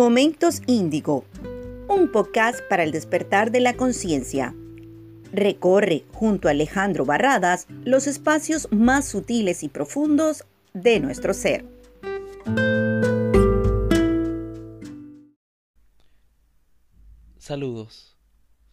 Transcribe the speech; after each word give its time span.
Momentos 0.00 0.62
Índigo, 0.66 1.26
un 1.86 2.10
podcast 2.10 2.58
para 2.70 2.84
el 2.84 2.90
despertar 2.90 3.50
de 3.50 3.60
la 3.60 3.76
conciencia. 3.76 4.54
Recorre 5.30 6.06
junto 6.14 6.48
a 6.48 6.52
Alejandro 6.52 7.04
Barradas 7.04 7.66
los 7.84 8.06
espacios 8.06 8.66
más 8.72 9.06
sutiles 9.06 9.62
y 9.62 9.68
profundos 9.68 10.46
de 10.72 11.00
nuestro 11.00 11.34
ser. 11.34 11.66
Saludos, 17.36 18.16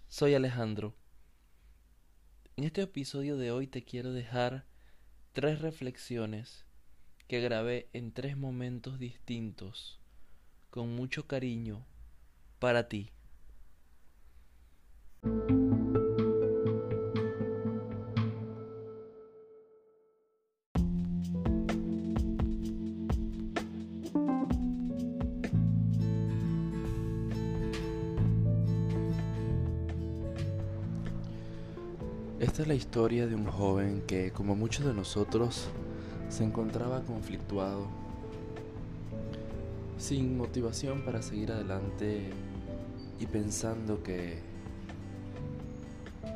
soy 0.08 0.34
Alejandro. 0.34 0.96
En 2.56 2.64
este 2.64 2.84
episodio 2.84 3.36
de 3.36 3.52
hoy 3.52 3.68
te 3.68 3.84
quiero 3.84 4.14
dejar 4.14 4.66
tres 5.34 5.60
reflexiones 5.60 6.66
que 7.28 7.42
grabé 7.42 7.90
en 7.92 8.14
tres 8.14 8.38
momentos 8.38 8.98
distintos 8.98 10.00
con 10.78 10.96
mucho 10.96 11.26
cariño 11.26 11.84
para 12.60 12.88
ti. 12.88 13.10
Esta 32.40 32.62
es 32.62 32.68
la 32.68 32.76
historia 32.76 33.26
de 33.26 33.34
un 33.34 33.48
joven 33.48 34.04
que, 34.06 34.30
como 34.30 34.56
muchos 34.56 34.86
de 34.86 34.94
nosotros, 34.94 35.70
se 36.30 36.44
encontraba 36.44 37.02
conflictuado 37.02 38.07
sin 39.98 40.38
motivación 40.38 41.04
para 41.04 41.22
seguir 41.22 41.52
adelante 41.52 42.30
y 43.20 43.26
pensando 43.26 44.04
que 44.04 44.40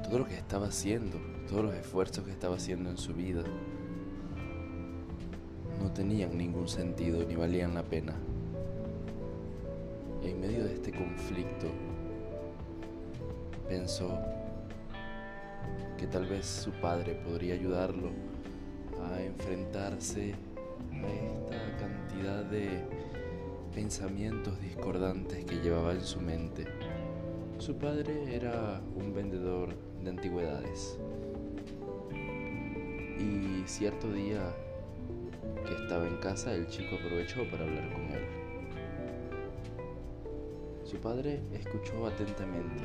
todo 0.04 0.20
lo 0.20 0.26
que 0.26 0.36
estaba 0.36 0.68
haciendo, 0.68 1.20
todos 1.48 1.66
los 1.66 1.76
esfuerzos 1.76 2.26
que 2.26 2.32
estaba 2.32 2.56
haciendo 2.56 2.90
en 2.90 2.98
su 2.98 3.14
vida, 3.14 3.44
no 5.80 5.92
tenían 5.92 6.38
ningún 6.38 6.68
sentido 6.68 7.24
ni 7.28 7.36
valían 7.36 7.74
la 7.74 7.84
pena. 7.84 8.16
En 10.24 10.40
medio 10.40 10.64
de 10.64 10.74
este 10.74 10.92
conflicto, 10.92 11.68
pensó 13.68 14.20
que 15.98 16.08
tal 16.08 16.26
vez 16.26 16.46
su 16.46 16.72
padre 16.72 17.14
podría 17.14 17.54
ayudarlo 17.54 18.10
a 19.12 19.22
enfrentarse 19.22 20.34
a 20.92 21.08
esta 21.08 21.78
cantidad 21.78 22.44
de 22.46 22.82
pensamientos 23.74 24.60
discordantes 24.62 25.46
que 25.46 25.56
llevaba 25.56 25.94
en 25.94 26.02
su 26.02 26.20
mente. 26.20 26.66
Su 27.58 27.78
padre 27.78 28.36
era 28.36 28.82
un 28.96 29.14
vendedor 29.14 29.76
de 30.04 30.10
antigüedades 30.10 31.00
y 33.20 33.64
cierto 33.66 34.12
día 34.12 34.54
que 35.66 35.76
estaba 35.76 36.08
en 36.08 36.18
casa 36.18 36.54
el 36.54 36.68
chico 36.68 36.96
aprovechó 36.96 37.50
para 37.50 37.64
hablar 37.64 37.94
con 37.94 38.02
él. 38.02 38.26
Su 40.84 40.98
padre 40.98 41.42
escuchó 41.54 42.06
atentamente 42.08 42.84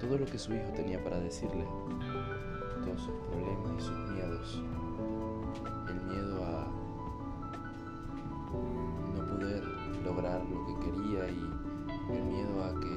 todo 0.00 0.18
lo 0.18 0.24
que 0.24 0.38
su 0.38 0.54
hijo 0.54 0.70
tenía 0.74 1.02
para 1.02 1.18
decirle, 1.20 1.64
todos 2.84 3.02
sus 3.02 3.14
problemas 3.28 3.72
y 3.78 3.80
sus 3.80 3.98
miedos, 4.10 4.62
el 5.88 6.00
miedo 6.02 6.44
a 6.44 6.83
lograr 10.04 10.42
lo 10.44 10.66
que 10.66 10.74
quería 10.84 11.28
y 11.30 11.50
el 12.12 12.24
miedo 12.24 12.64
a 12.64 12.74
que 12.78 12.94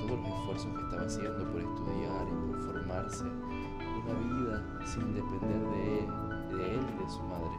todos 0.00 0.18
los 0.18 0.28
esfuerzos 0.28 0.66
que 0.74 0.82
estaba 0.82 1.02
haciendo 1.02 1.44
por 1.52 1.60
estudiar 1.60 2.26
y 2.26 2.50
por 2.50 2.60
formarse 2.62 3.24
una 3.24 4.14
vida 4.20 4.54
sin 4.84 5.14
depender 5.14 5.60
de 5.70 5.98
él, 6.00 6.06
de 6.50 6.74
él 6.74 6.80
y 6.80 7.04
de 7.04 7.10
su 7.10 7.22
madre 7.22 7.56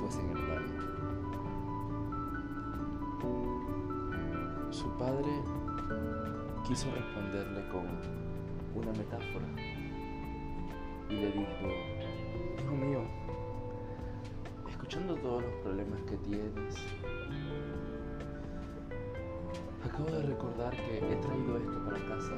fuesen 0.00 0.30
en 0.30 0.48
vano. 0.48 0.86
Su 4.70 4.88
padre 4.96 5.42
quiso 6.66 6.90
responderle 6.90 7.68
con 7.68 7.86
una 8.74 8.92
metáfora 8.92 9.46
y 11.08 11.14
le 11.14 11.32
dijo, 11.32 11.68
hijo 12.58 12.74
mío, 12.74 13.00
escuchando 14.86 15.16
todos 15.16 15.42
los 15.42 15.52
problemas 15.64 16.00
que 16.02 16.16
tienes, 16.18 16.76
acabo 19.84 20.08
de 20.10 20.22
recordar 20.22 20.70
que 20.76 20.98
he 20.98 21.16
traído 21.16 21.56
esto 21.56 21.84
para 21.84 21.98
casa. 22.06 22.32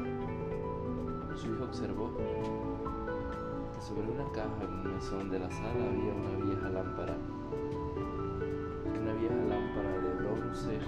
Su 1.37 1.53
hijo 1.53 1.65
observó 1.65 2.17
que 2.17 3.83
sobre 3.83 4.09
una 4.11 4.33
caja 4.33 4.65
en 4.65 4.73
un 4.73 4.95
mesón 4.95 5.29
de 5.31 5.41
la 5.41 5.51
sala 5.51 5.91
había 5.91 6.15
una 6.15 6.47
vieja 6.47 6.71
lámpara. 6.71 7.17
Una 8.99 9.13
vieja 9.13 9.35
lámpara 9.35 9.91
de 9.99 10.15
bronce 10.15 10.79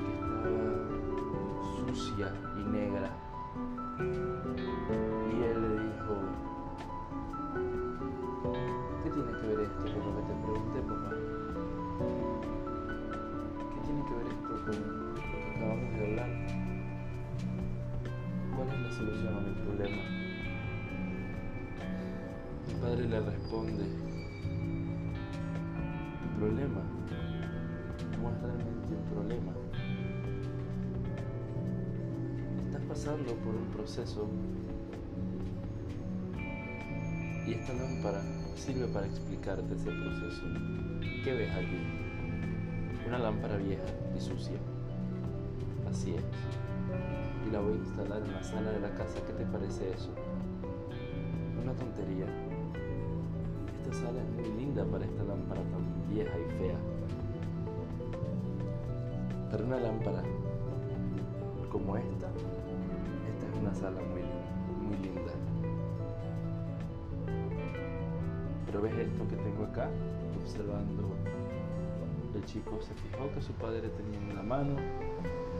que 0.00 0.12
estaba 0.14 1.92
sucia 1.92 2.32
y 2.56 2.64
negra. 2.70 3.10
Tiene 13.86 14.02
que 14.04 14.14
ver 14.14 14.26
esto 14.26 14.48
con 14.64 15.14
lo 15.14 15.14
que 15.14 15.50
acabamos 15.54 15.94
de 15.94 16.06
hablar? 16.06 16.30
¿Cuál 18.56 18.68
es 18.68 18.80
la 18.80 18.90
solución 18.90 19.36
a 19.36 19.40
mi 19.40 19.52
problema? 19.62 20.02
Mi 22.66 22.74
padre 22.80 23.08
le 23.08 23.20
responde, 23.20 23.84
tu 26.20 26.38
problema 26.40 26.82
no 28.20 28.30
es 28.30 28.42
realmente 28.42 28.88
un 28.90 29.04
problema. 29.14 29.52
Estás 32.66 32.82
pasando 32.88 33.34
por 33.36 33.54
un 33.54 33.68
proceso 33.72 34.28
y 37.46 37.52
esta 37.52 37.72
lámpara 37.72 38.20
sirve 38.56 38.88
para 38.88 39.06
explicarte 39.06 39.74
ese 39.74 39.92
proceso. 39.92 40.42
¿Qué 41.22 41.34
ves 41.34 41.54
aquí? 41.54 42.05
Una 43.06 43.18
lámpara 43.18 43.56
vieja 43.56 43.84
y 44.16 44.20
sucia. 44.20 44.58
Así 45.88 46.14
es. 46.14 46.24
Y 47.46 47.52
la 47.52 47.60
voy 47.60 47.74
a 47.74 47.76
instalar 47.76 48.20
en 48.20 48.32
la 48.32 48.42
sala 48.42 48.72
de 48.72 48.80
la 48.80 48.90
casa. 48.94 49.20
¿Qué 49.26 49.32
te 49.32 49.44
parece 49.46 49.90
eso? 49.90 50.10
Una 51.62 51.72
tontería. 51.74 52.26
Esta 53.80 54.06
sala 54.06 54.20
es 54.20 54.30
muy 54.30 54.58
linda 54.58 54.84
para 54.84 55.04
esta 55.04 55.22
lámpara 55.22 55.60
tan 55.62 56.08
vieja 56.12 56.32
y 56.36 56.50
fea. 56.58 56.76
Pero 59.52 59.64
una 59.64 59.78
lámpara 59.78 60.22
como 61.70 61.96
esta, 61.96 62.26
esta 62.26 63.46
es 63.52 63.60
una 63.60 63.74
sala 63.74 64.00
muy, 64.00 64.22
muy 64.84 64.96
linda. 64.96 65.32
Pero 68.66 68.82
ves 68.82 68.94
esto 68.94 69.28
que 69.28 69.36
tengo 69.36 69.64
acá, 69.64 69.88
observando. 70.42 71.04
El 72.36 72.44
chico 72.44 72.78
se 72.82 72.92
fijó 72.92 73.32
que 73.32 73.40
su 73.40 73.52
padre 73.54 73.88
tenía 73.88 74.20
en 74.20 74.36
la 74.36 74.42
mano 74.42 74.76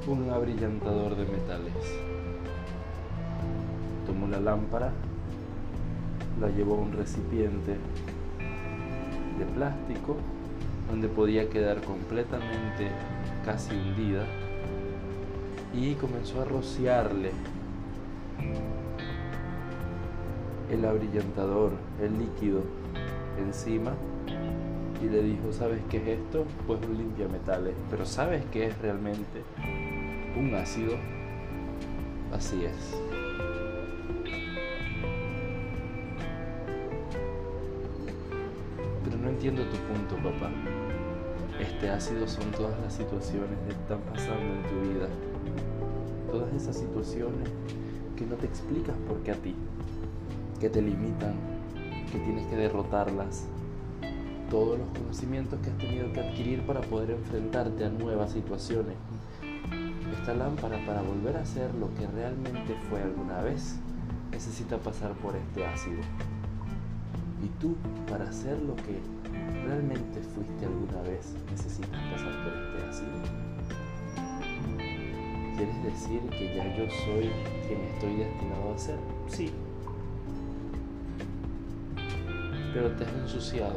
un 0.06 0.28
abrillantador 0.28 1.16
de 1.16 1.24
metales. 1.24 1.72
Tomó 4.04 4.28
la 4.28 4.38
lámpara, 4.40 4.92
la 6.38 6.50
llevó 6.50 6.74
a 6.74 6.80
un 6.80 6.92
recipiente 6.92 7.78
de 9.38 9.44
plástico 9.54 10.16
donde 10.90 11.08
podía 11.08 11.48
quedar 11.48 11.80
completamente 11.80 12.90
casi 13.42 13.74
hundida 13.74 14.26
y 15.72 15.94
comenzó 15.94 16.42
a 16.42 16.44
rociarle 16.44 17.30
el 20.70 20.84
abrillantador, 20.84 21.72
el 22.02 22.18
líquido 22.18 22.60
encima 23.38 23.94
y 25.02 25.08
le 25.08 25.22
dijo, 25.22 25.52
¿sabes 25.52 25.80
qué 25.90 25.98
es 25.98 26.18
esto? 26.20 26.44
Pues 26.66 26.80
un 26.86 26.96
limpiametales. 26.96 27.74
Pero 27.90 28.06
¿sabes 28.06 28.42
qué 28.50 28.66
es 28.66 28.78
realmente 28.78 29.42
un 30.38 30.54
ácido? 30.54 30.94
Así 32.32 32.64
es. 32.64 32.96
Pero 39.04 39.16
no 39.18 39.28
entiendo 39.28 39.62
tu 39.64 39.76
punto, 39.76 40.16
papá. 40.16 40.50
Este 41.60 41.90
ácido 41.90 42.26
son 42.26 42.50
todas 42.52 42.78
las 42.80 42.92
situaciones 42.92 43.58
que 43.66 43.72
están 43.72 44.00
pasando 44.00 44.42
en 44.42 44.62
tu 44.64 44.88
vida. 44.88 45.08
Todas 46.30 46.52
esas 46.54 46.76
situaciones 46.76 47.48
que 48.16 48.26
no 48.26 48.36
te 48.36 48.46
explicas 48.46 48.94
por 49.06 49.18
qué 49.18 49.32
a 49.32 49.34
ti, 49.34 49.54
que 50.60 50.68
te 50.68 50.82
limitan, 50.82 51.34
que 52.10 52.18
tienes 52.18 52.46
que 52.46 52.56
derrotarlas, 52.56 53.46
todos 54.50 54.78
los 54.78 54.88
conocimientos 54.90 55.58
que 55.60 55.70
has 55.70 55.78
tenido 55.78 56.12
que 56.12 56.20
adquirir 56.20 56.62
para 56.66 56.80
poder 56.80 57.10
enfrentarte 57.10 57.84
a 57.84 57.88
nuevas 57.88 58.32
situaciones. 58.32 58.94
Esta 60.20 60.34
lámpara 60.34 60.84
para 60.86 61.02
volver 61.02 61.36
a 61.36 61.44
ser 61.44 61.74
lo 61.74 61.92
que 61.94 62.06
realmente 62.06 62.76
fue 62.88 63.02
alguna 63.02 63.40
vez 63.42 63.76
necesita 64.30 64.76
pasar 64.76 65.12
por 65.14 65.34
este 65.34 65.64
ácido. 65.64 66.00
Y 67.42 67.48
tú, 67.60 67.74
para 68.08 68.30
ser 68.32 68.60
lo 68.60 68.76
que 68.76 69.00
realmente 69.64 70.20
fuiste 70.34 70.66
alguna 70.66 71.02
vez, 71.02 71.34
necesitas 71.50 72.00
pasar 72.12 72.32
por 72.44 72.52
este 72.52 72.86
ácido. 72.86 73.46
¿Quieres 75.56 75.84
decir 75.84 76.20
que 76.30 76.54
ya 76.54 76.76
yo 76.76 76.84
soy 77.04 77.30
quien 77.66 77.80
estoy 77.80 78.16
destinado 78.16 78.74
a 78.74 78.78
ser? 78.78 78.98
Sí. 79.28 79.50
Pero 82.74 82.90
te 82.92 83.04
has 83.04 83.12
ensuciado 83.14 83.76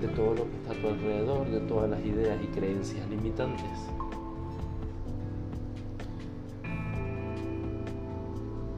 de 0.00 0.08
todo 0.08 0.34
lo 0.34 0.50
que 0.50 0.56
está 0.56 0.72
a 0.72 0.74
tu 0.74 0.88
alrededor, 0.88 1.50
de 1.50 1.60
todas 1.60 1.90
las 1.90 2.00
ideas 2.04 2.38
y 2.42 2.46
creencias 2.48 3.08
limitantes. 3.10 3.64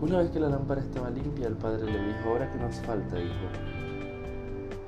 Una 0.01 0.19
vez 0.19 0.31
que 0.31 0.41
la 0.41 0.49
lámpara 0.49 0.81
estaba 0.81 1.11
limpia, 1.11 1.47
el 1.47 1.55
padre 1.55 1.85
le 1.85 2.07
dijo, 2.09 2.29
ahora 2.29 2.51
que 2.51 2.59
nos 2.59 2.75
falta, 2.81 3.21
hijo. 3.21 3.47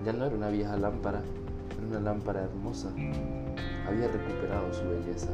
Ya 0.04 0.12
no 0.12 0.24
era 0.24 0.34
una 0.34 0.48
vieja 0.48 0.76
lámpara, 0.76 1.22
era 1.78 1.86
una 1.86 2.00
lámpara 2.00 2.42
hermosa. 2.42 2.90
Había 3.86 4.08
recuperado 4.08 4.72
su 4.72 4.88
belleza. 4.88 5.28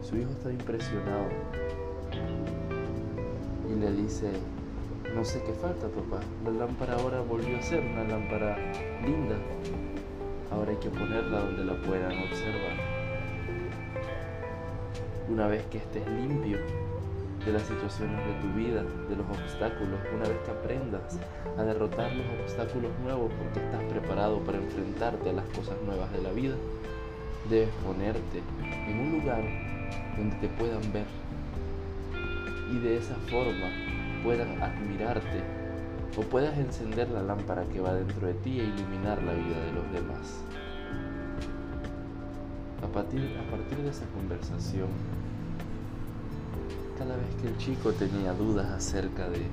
Su 0.00 0.16
hijo 0.16 0.30
estaba 0.30 0.54
impresionado 0.54 1.26
y 3.70 3.78
le 3.78 3.92
dice, 3.92 4.30
no 5.14 5.24
sé 5.24 5.42
qué 5.42 5.52
falta, 5.52 5.88
papá. 5.88 6.22
La 6.44 6.50
lámpara 6.50 6.94
ahora 6.94 7.20
volvió 7.20 7.58
a 7.58 7.62
ser 7.62 7.80
una 7.80 8.04
lámpara 8.04 8.56
linda. 9.04 9.36
Ahora 10.50 10.70
hay 10.70 10.76
que 10.76 10.90
ponerla 10.90 11.40
donde 11.40 11.64
la 11.64 11.74
puedan 11.82 12.12
observar. 12.18 12.76
Una 15.28 15.46
vez 15.46 15.64
que 15.66 15.78
estés 15.78 16.06
limpio 16.08 16.58
de 17.44 17.52
las 17.52 17.62
situaciones 17.62 18.18
de 18.26 18.34
tu 18.40 18.54
vida, 18.54 18.82
de 19.08 19.16
los 19.16 19.26
obstáculos, 19.26 19.98
una 20.14 20.28
vez 20.28 20.38
que 20.44 20.50
aprendas 20.50 21.18
a 21.56 21.62
derrotar 21.62 22.12
los 22.12 22.26
obstáculos 22.42 22.90
nuevos 23.02 23.32
porque 23.32 23.64
estás 23.64 23.82
preparado 23.84 24.40
para 24.40 24.58
enfrentarte 24.58 25.30
a 25.30 25.32
las 25.32 25.46
cosas 25.46 25.76
nuevas 25.86 26.12
de 26.12 26.22
la 26.22 26.32
vida, 26.32 26.54
debes 27.48 27.70
ponerte 27.84 28.42
en 28.88 29.00
un 29.00 29.20
lugar 29.20 29.42
donde 30.16 30.36
te 30.36 30.48
puedan 30.48 30.92
ver 30.92 31.06
y 32.72 32.78
de 32.78 32.98
esa 32.98 33.14
forma 33.30 33.99
puedan 34.22 34.62
admirarte 34.62 35.42
o 36.16 36.22
puedas 36.22 36.56
encender 36.58 37.08
la 37.10 37.22
lámpara 37.22 37.64
que 37.64 37.80
va 37.80 37.94
dentro 37.94 38.26
de 38.26 38.34
ti 38.34 38.60
e 38.60 38.64
iluminar 38.64 39.22
la 39.22 39.32
vida 39.32 39.60
de 39.64 39.72
los 39.72 39.92
demás. 39.92 40.42
A 42.82 42.86
partir, 42.92 43.38
a 43.38 43.50
partir 43.50 43.78
de 43.78 43.90
esa 43.90 44.06
conversación, 44.06 44.88
cada 46.98 47.16
vez 47.16 47.34
que 47.40 47.48
el 47.48 47.56
chico 47.58 47.92
tenía 47.92 48.32
dudas 48.32 48.66
acerca 48.70 49.28
de 49.28 49.46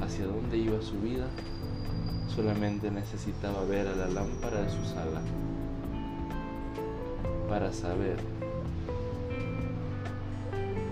hacia 0.00 0.26
dónde 0.26 0.58
iba 0.58 0.80
su 0.82 1.00
vida, 1.00 1.26
solamente 2.28 2.90
necesitaba 2.90 3.64
ver 3.64 3.88
a 3.88 3.96
la 3.96 4.08
lámpara 4.08 4.62
de 4.62 4.70
su 4.70 4.84
sala 4.84 5.22
para 7.48 7.72
saber 7.72 8.16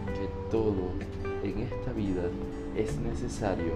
que 0.07 0.29
todo 0.51 0.93
en 1.43 1.59
esta 1.61 1.93
vida 1.93 2.23
es 2.77 2.99
necesario 2.99 3.75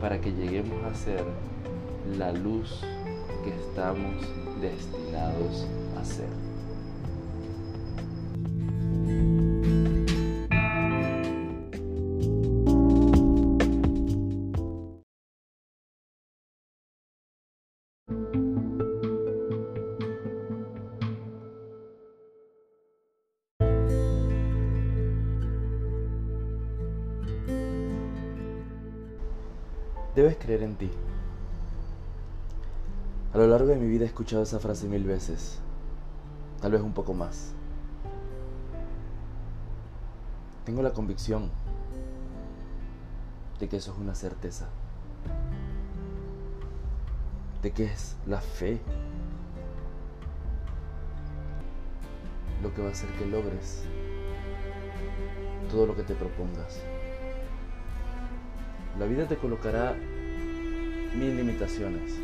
para 0.00 0.20
que 0.20 0.32
lleguemos 0.32 0.84
a 0.84 0.94
ser 0.94 1.24
la 2.16 2.32
luz 2.32 2.80
que 3.44 3.50
estamos 3.50 4.14
destinados 4.60 5.66
a 5.98 6.04
ser. 6.04 6.55
Debes 30.16 30.38
creer 30.38 30.62
en 30.62 30.76
ti. 30.76 30.90
A 33.34 33.36
lo 33.36 33.46
largo 33.46 33.66
de 33.66 33.76
mi 33.76 33.86
vida 33.86 34.04
he 34.04 34.06
escuchado 34.06 34.42
esa 34.42 34.58
frase 34.58 34.88
mil 34.88 35.04
veces, 35.04 35.58
tal 36.62 36.72
vez 36.72 36.80
un 36.80 36.94
poco 36.94 37.12
más. 37.12 37.52
Tengo 40.64 40.80
la 40.80 40.94
convicción 40.94 41.50
de 43.60 43.68
que 43.68 43.76
eso 43.76 43.92
es 43.92 43.98
una 43.98 44.14
certeza, 44.14 44.68
de 47.60 47.72
que 47.72 47.84
es 47.84 48.16
la 48.26 48.40
fe 48.40 48.80
lo 52.62 52.72
que 52.72 52.80
va 52.80 52.88
a 52.88 52.92
hacer 52.92 53.10
que 53.18 53.26
logres 53.26 53.82
todo 55.70 55.84
lo 55.84 55.94
que 55.94 56.04
te 56.04 56.14
propongas. 56.14 56.80
La 58.98 59.04
vida 59.04 59.28
te 59.28 59.36
colocará 59.36 59.94
mil 61.14 61.36
limitaciones, 61.36 62.18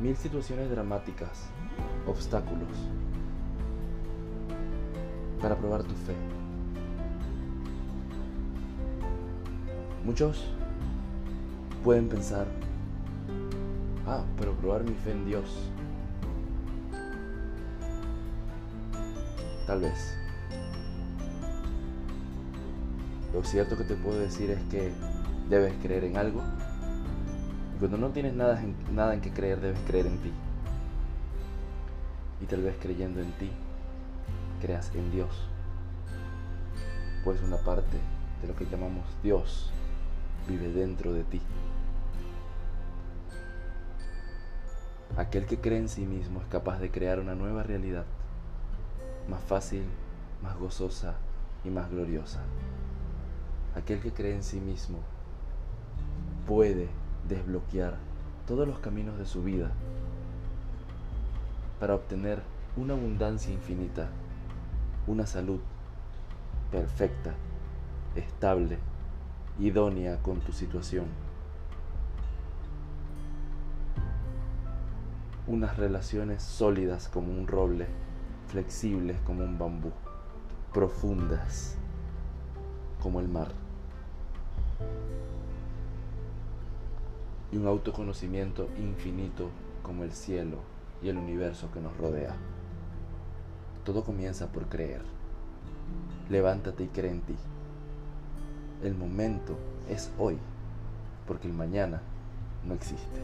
mil 0.00 0.16
situaciones 0.16 0.70
dramáticas, 0.70 1.50
obstáculos, 2.06 2.68
para 5.38 5.54
probar 5.56 5.82
tu 5.82 5.94
fe. 5.94 6.14
Muchos 10.02 10.46
pueden 11.82 12.08
pensar, 12.08 12.46
ah, 14.06 14.24
pero 14.38 14.52
probar 14.54 14.82
mi 14.84 14.94
fe 14.94 15.12
en 15.12 15.26
Dios. 15.26 15.70
Tal 19.66 19.80
vez. 19.80 20.23
Lo 23.34 23.42
cierto 23.42 23.76
que 23.76 23.82
te 23.82 23.96
puedo 23.96 24.20
decir 24.20 24.48
es 24.52 24.62
que 24.70 24.92
debes 25.50 25.74
creer 25.82 26.04
en 26.04 26.16
algo. 26.16 26.40
Y 27.74 27.78
cuando 27.80 27.98
no 27.98 28.10
tienes 28.10 28.32
nada 28.32 28.62
en, 28.62 28.76
nada 28.94 29.12
en 29.12 29.20
que 29.20 29.32
creer, 29.32 29.60
debes 29.60 29.80
creer 29.88 30.06
en 30.06 30.18
ti. 30.18 30.32
Y 32.40 32.46
tal 32.46 32.62
vez 32.62 32.76
creyendo 32.80 33.20
en 33.20 33.32
ti, 33.32 33.50
creas 34.60 34.94
en 34.94 35.10
Dios. 35.10 35.48
Pues 37.24 37.42
una 37.42 37.56
parte 37.56 37.96
de 38.40 38.46
lo 38.46 38.54
que 38.54 38.66
llamamos 38.66 39.04
Dios 39.24 39.72
vive 40.46 40.68
dentro 40.68 41.12
de 41.12 41.24
ti. 41.24 41.40
Aquel 45.16 45.46
que 45.46 45.58
cree 45.58 45.78
en 45.78 45.88
sí 45.88 46.06
mismo 46.06 46.40
es 46.40 46.46
capaz 46.46 46.78
de 46.78 46.92
crear 46.92 47.18
una 47.18 47.34
nueva 47.34 47.64
realidad, 47.64 48.04
más 49.28 49.42
fácil, 49.42 49.82
más 50.40 50.56
gozosa 50.56 51.14
y 51.64 51.70
más 51.70 51.90
gloriosa 51.90 52.40
aquel 53.76 54.00
que 54.00 54.12
cree 54.12 54.34
en 54.34 54.42
sí 54.42 54.60
mismo 54.60 54.98
puede 56.46 56.88
desbloquear 57.28 57.96
todos 58.46 58.68
los 58.68 58.78
caminos 58.78 59.18
de 59.18 59.26
su 59.26 59.42
vida 59.42 59.70
para 61.80 61.94
obtener 61.94 62.42
una 62.76 62.94
abundancia 62.94 63.52
infinita, 63.52 64.08
una 65.06 65.26
salud 65.26 65.60
perfecta, 66.70 67.34
estable, 68.14 68.78
idónea 69.58 70.20
con 70.22 70.40
tu 70.40 70.52
situación. 70.52 71.06
Unas 75.46 75.76
relaciones 75.76 76.42
sólidas 76.42 77.08
como 77.08 77.32
un 77.32 77.46
roble, 77.46 77.86
flexibles 78.48 79.20
como 79.20 79.44
un 79.44 79.58
bambú, 79.58 79.92
profundas 80.72 81.76
como 83.02 83.20
el 83.20 83.28
mar. 83.28 83.63
Y 87.52 87.56
un 87.56 87.66
autoconocimiento 87.66 88.68
infinito 88.78 89.50
como 89.82 90.02
el 90.02 90.12
cielo 90.12 90.58
y 91.02 91.08
el 91.08 91.16
universo 91.16 91.70
que 91.72 91.80
nos 91.80 91.96
rodea. 91.96 92.34
Todo 93.84 94.02
comienza 94.02 94.48
por 94.48 94.66
creer. 94.66 95.02
Levántate 96.30 96.84
y 96.84 96.88
cree 96.88 97.10
en 97.10 97.20
ti. 97.20 97.36
El 98.82 98.94
momento 98.94 99.56
es 99.88 100.10
hoy, 100.18 100.38
porque 101.26 101.46
el 101.46 101.54
mañana 101.54 102.00
no 102.66 102.74
existe. 102.74 103.20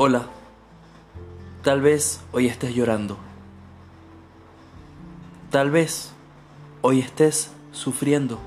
Hola, 0.00 0.26
tal 1.64 1.80
vez 1.80 2.20
hoy 2.30 2.46
estés 2.46 2.72
llorando. 2.72 3.18
Tal 5.50 5.72
vez 5.72 6.12
hoy 6.82 7.00
estés 7.00 7.50
sufriendo. 7.72 8.38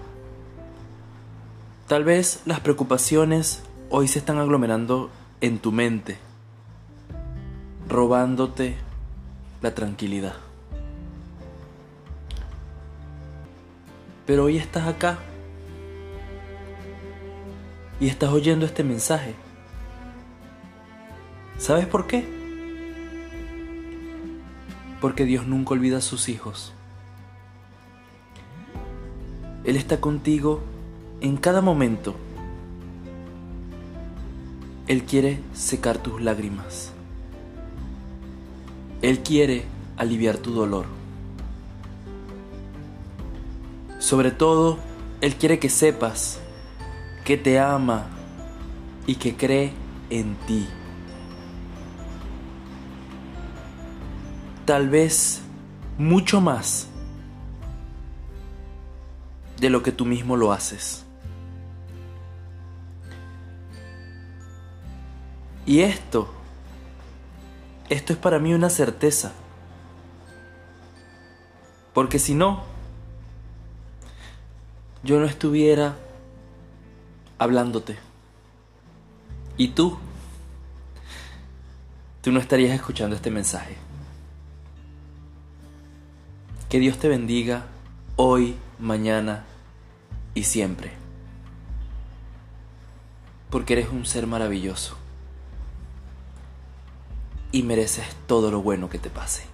Tal 1.90 2.06
vez 2.06 2.42
las 2.46 2.62
preocupaciones 2.62 3.64
hoy 3.90 4.08
se 4.08 4.20
están 4.20 4.38
aglomerando 4.38 5.10
en 5.42 5.60
tu 5.60 5.74
mente, 5.74 6.20
robándote 7.90 8.78
la 9.62 9.76
tranquilidad. 9.76 10.36
Pero 14.26 14.46
hoy 14.46 14.56
estás 14.56 14.88
acá 14.88 15.20
y 18.00 18.08
estás 18.08 18.30
oyendo 18.30 18.66
este 18.66 18.86
mensaje. 18.86 19.36
¿Sabes 21.62 21.86
por 21.86 22.08
qué? 22.08 22.26
Porque 25.00 25.26
Dios 25.26 25.46
nunca 25.46 25.76
olvida 25.76 25.98
a 26.00 26.02
sus 26.02 26.28
hijos. 26.28 26.74
Él 29.64 29.76
está 29.76 30.02
contigo 30.02 30.62
en 31.22 31.38
cada 31.38 31.62
momento. 31.62 32.16
Él 34.88 35.04
quiere 35.04 35.40
secar 35.54 36.00
tus 36.00 36.20
lágrimas. 36.20 36.94
Él 39.04 39.20
quiere 39.20 39.66
aliviar 39.98 40.38
tu 40.38 40.54
dolor. 40.54 40.88
Sobre 44.00 44.32
todo, 44.32 44.80
Él 45.22 45.36
quiere 45.36 45.60
que 45.60 45.70
sepas 45.70 46.40
que 47.24 47.38
te 47.38 47.60
ama 47.60 48.08
y 49.06 49.18
que 49.18 49.36
cree 49.36 49.74
en 50.10 50.34
ti. 50.48 50.68
Tal 54.66 54.90
vez 54.90 55.42
mucho 55.98 56.42
más 56.42 56.88
de 59.60 59.70
lo 59.70 59.84
que 59.84 59.92
tú 59.92 60.06
mismo 60.06 60.36
lo 60.38 60.52
haces. 60.52 61.06
Y 65.66 65.82
esto, 65.82 66.28
esto 67.90 68.14
es 68.14 68.20
para 68.20 68.40
mí 68.40 68.54
una 68.54 68.70
certeza. 68.70 69.32
Porque 71.94 72.20
si 72.20 72.34
no, 72.34 72.64
yo 75.04 75.20
no 75.20 75.26
estuviera 75.26 75.96
hablándote. 77.38 77.98
Y 79.58 79.70
tú, 79.70 79.98
tú 82.22 82.32
no 82.32 82.40
estarías 82.40 82.74
escuchando 82.74 83.16
este 83.16 83.30
mensaje. 83.30 83.78
Que 86.72 86.80
Dios 86.80 86.98
te 86.98 87.10
bendiga 87.10 87.66
hoy, 88.16 88.56
mañana 88.80 89.44
y 90.34 90.46
siempre. 90.46 90.94
Porque 93.50 93.74
eres 93.74 93.90
un 93.90 94.06
ser 94.06 94.26
maravilloso. 94.26 94.96
Y 97.52 97.64
mereces 97.64 98.06
todo 98.26 98.52
lo 98.52 98.62
bueno 98.62 98.90
que 98.90 99.00
te 99.00 99.10
pase. 99.10 99.51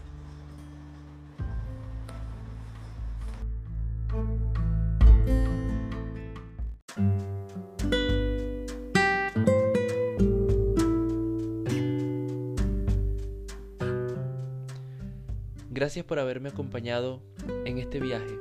Gracias 15.77 16.03
por 16.03 16.17
haberme 16.17 16.50
acompañado 16.50 17.22
en 17.63 17.77
este 17.77 18.00
viaje. 18.00 18.39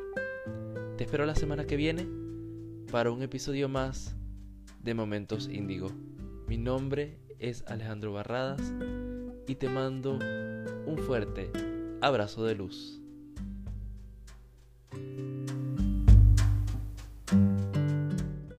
Te 0.97 1.05
espero 1.05 1.27
la 1.27 1.35
semana 1.35 1.67
que 1.67 1.77
viene 1.77 2.09
para 2.91 3.11
un 3.11 3.21
episodio 3.21 3.69
más 3.69 4.17
de 4.83 4.95
Momentos 4.95 5.47
Índigo. 5.47 5.91
Mi 6.49 6.57
nombre 6.57 7.19
es 7.39 7.63
Alejandro 7.67 8.15
Barradas 8.15 8.73
y 9.47 9.57
te 9.57 9.69
mando 9.69 10.15
un 10.15 10.97
fuerte 11.07 11.51
abrazo 12.01 12.43
de 12.47 12.55
luz. 12.55 13.03